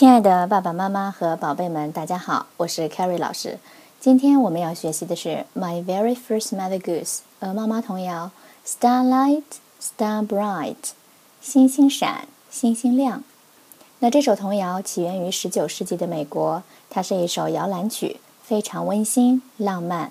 [0.00, 3.58] 亲爱的爸爸妈妈和宝贝们，大家好，我是 Carrie 老师。
[4.00, 8.30] 今天我们要学习的是《My Very First Mother Goose》鹅妈妈童谣
[8.64, 9.42] ：Starlight,
[9.78, 10.92] star bright，
[11.42, 13.22] 星星闪，星星亮。
[13.98, 20.10] 那这首童谣起源于19世纪的美国，它是一首摇篮曲，非常温馨浪漫。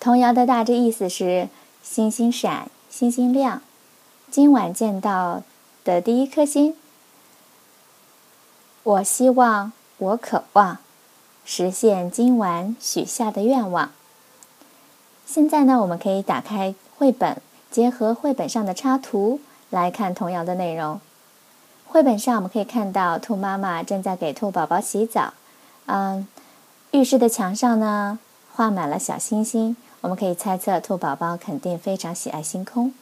[0.00, 1.50] 童谣的大致意思是：
[1.82, 3.60] 星星闪，星星亮，
[4.30, 5.42] 今晚见到
[5.84, 6.74] 的第一颗星。
[8.86, 10.78] 我希望，我渴望
[11.44, 13.90] 实现今晚许下的愿望。
[15.26, 19.40] 现在呢，我们可以打开绘本，结合绘本上的插图
[19.70, 21.00] 来看童谣的内容。
[21.84, 25.34] 绘本上我们可以看到，兔妈妈正在给兔宝宝洗澡。
[25.86, 26.28] 嗯，
[26.92, 28.20] 浴室的墙上呢
[28.52, 32.94] 画满了小星星，我们可以猜测兔宝宝肯定非常喜爱星空。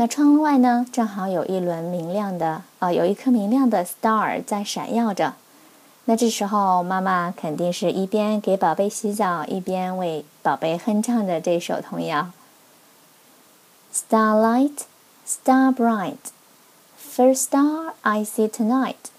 [0.00, 5.34] 那窗外呢，正好有一轮明亮的，啊，有一颗明亮的 star 在闪耀着。
[6.06, 12.30] 那这时候，妈妈肯定是一边给宝贝洗澡，一边为宝贝哼唱着这首童谣
[13.92, 14.84] ：Starlight,
[15.28, 16.32] star bright,
[16.98, 19.10] first star I see tonight.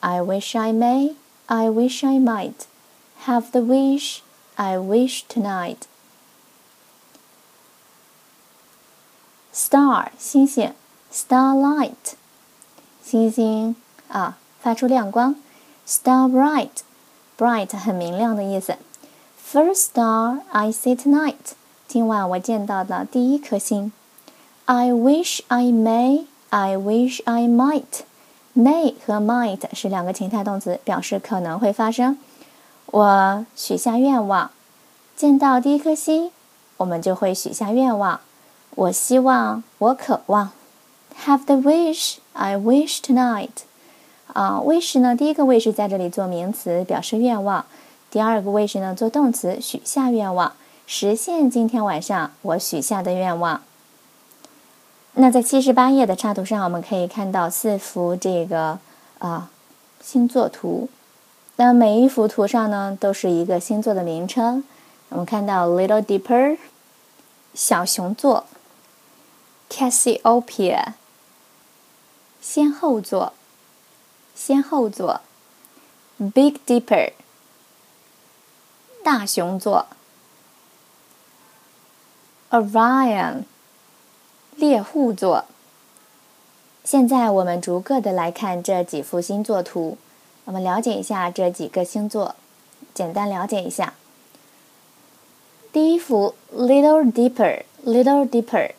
[0.00, 1.14] I wish I may,
[1.46, 2.66] I wish I might
[3.26, 4.22] have the wish
[4.56, 5.82] I wish tonight.
[9.68, 10.72] Star 星星
[11.12, 12.14] ，Starlight
[13.02, 13.74] 星星
[14.06, 15.34] 啊，发出亮光。
[15.84, 18.76] Star bright，bright 很明亮的意思。
[19.44, 21.34] First star I see tonight，
[21.88, 23.90] 今晚我见到的第一颗星。
[24.66, 28.04] I wish I may，I wish I might。
[28.54, 32.16] May 和 might 是两个情态动词，表示可能会发生。
[32.86, 34.52] 我许下愿望，
[35.16, 36.30] 见到第一颗星，
[36.76, 38.20] 我们就会许下愿望。
[38.76, 40.50] 我希望，我渴望
[41.24, 43.48] ，have the wish I wish tonight。
[44.34, 45.16] 啊，wish 呢？
[45.16, 47.64] 第一个 wish 在这里做名词，表示愿望；
[48.10, 50.52] 第二个 wish 呢，做动词，许下愿望，
[50.86, 53.62] 实现今天晚上我许下的愿望。
[55.14, 58.78] 那在七十八页的插图上，我们可以看到四幅这个
[59.20, 59.48] 啊
[60.02, 60.90] 星座图。
[61.56, 64.62] 那每一幅图上呢，都是一个星座的名称。
[65.08, 66.58] 我们看到 Little Dipper，
[67.54, 68.44] 小熊座。
[69.68, 70.94] Cassiopeia，
[72.40, 73.32] 先后座，
[74.34, 75.20] 先后座
[76.18, 77.12] ；Big Dipper，
[79.04, 79.86] 大熊座
[82.50, 83.42] ；Orion，
[84.54, 85.44] 猎户座。
[86.84, 89.98] 现在我们逐个的来看这几幅星座图，
[90.44, 92.36] 我们了解一下这几个星座，
[92.94, 93.94] 简单了解一下。
[95.72, 98.72] 第一幅 Little Dipper，Little Dipper。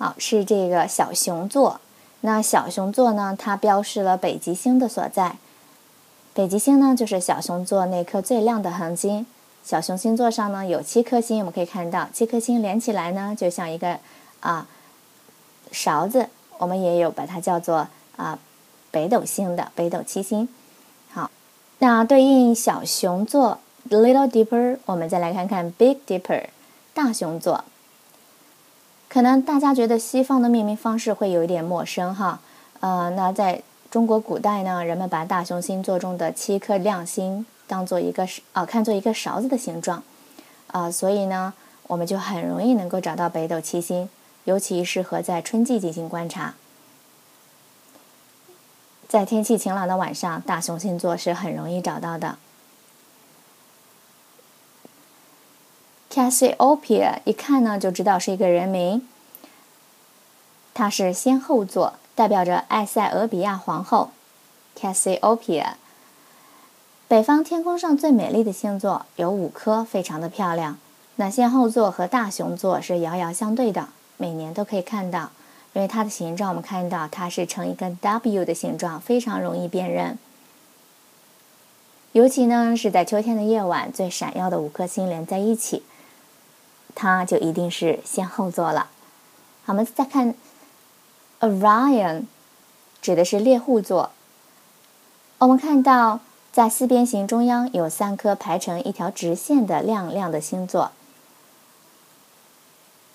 [0.00, 1.78] 好，是这个小熊座。
[2.22, 3.36] 那小熊座呢？
[3.38, 5.36] 它标示了北极星的所在。
[6.32, 9.26] 北极星呢，就是小熊座那颗最亮的恒星。
[9.62, 13.98] 小熊星座上呢，有七颗星，我们可以看到七颗星连起来呢，就像一个
[14.40, 14.66] 啊
[15.70, 16.30] 勺子。
[16.56, 17.86] 我们也有把它叫做
[18.16, 18.38] 啊
[18.90, 20.48] 北斗星的北斗七星。
[21.12, 21.30] 好，
[21.80, 23.58] 那对应小熊座
[23.90, 26.46] Little Dipper，我们再来看看 Big Dipper
[26.94, 27.64] 大熊座。
[29.10, 32.40] 可能大家觉得西方的命名方式会有一点陌生哈，
[32.78, 33.60] 呃，那在
[33.90, 40.00] 中国古代呢，人们把大熊星座中的七颗亮星当做一个啊，看作一个勺子的形状，
[40.68, 41.52] 啊，所以呢，
[41.88, 44.08] 我们就很容易能够找到北斗七星，
[44.44, 46.54] 尤其适合在春季进行观察。
[49.08, 52.38] 在天气晴朗的晚上，大熊星座是很容易找到的。
[56.20, 59.08] Cassiopeia 一看呢就知道是一个人名，
[60.74, 64.10] 它是先后座，代表着埃塞俄比亚皇后。
[64.78, 65.68] Cassiopeia，
[67.08, 70.76] 北方天空上最美丽的星座有五颗，非常的漂亮。
[71.16, 73.88] 那先后座和大熊座是遥遥相对的，
[74.18, 75.30] 每年都可以看到，
[75.72, 80.18] 因为它的形状我们看到它是呈一个 W 的形状，非常容易辨认。
[82.12, 85.82] 尤其呢是在秋天的夜晚，最闪耀的五颗星连在一起。
[86.94, 88.88] 它就一定是先后座了。
[89.64, 90.34] 好，我们再看
[91.40, 92.24] Orion，
[93.00, 94.10] 指的是猎户座。
[95.38, 96.20] 我们看到
[96.52, 100.92] 在四边形中央有三颗排成一条直线的亮亮的星座，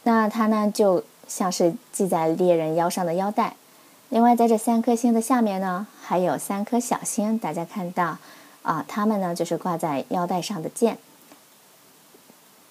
[0.03, 3.55] 那它呢就像是系在猎人腰上的腰带。
[4.09, 8.17] 另外，在这三颗星的下面呢，还有三颗小星，大家看到
[8.61, 10.97] 啊，它们呢就是挂在腰带上的剑。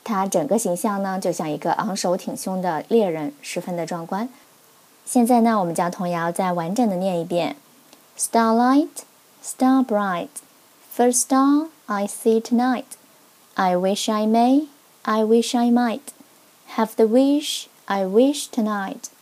[0.04, 4.28] 它整个形象呢就像一个昂首挺胸的猎人十分的壮观
[5.06, 7.56] 现在呢我们将童谣再完整的念一遍
[8.16, 9.02] star light
[9.42, 10.28] star bright
[10.94, 12.84] first star i see tonight
[13.54, 14.66] i wish i may
[15.02, 16.12] i wish i might
[16.76, 19.13] have the wish i wish tonight